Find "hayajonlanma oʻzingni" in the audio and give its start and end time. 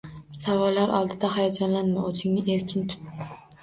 1.37-2.59